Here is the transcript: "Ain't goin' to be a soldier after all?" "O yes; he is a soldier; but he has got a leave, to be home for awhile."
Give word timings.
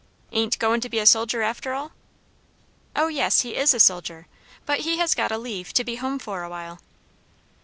"Ain't 0.31 0.57
goin' 0.57 0.81
to 0.81 0.89
be 0.89 0.97
a 0.97 1.05
soldier 1.05 1.43
after 1.43 1.73
all?" 1.73 1.91
"O 2.95 3.05
yes; 3.05 3.41
he 3.41 3.55
is 3.55 3.71
a 3.75 3.79
soldier; 3.79 4.25
but 4.65 4.79
he 4.79 4.97
has 4.97 5.13
got 5.13 5.31
a 5.31 5.37
leave, 5.37 5.73
to 5.73 5.83
be 5.83 5.97
home 5.97 6.17
for 6.17 6.41
awhile." 6.41 6.79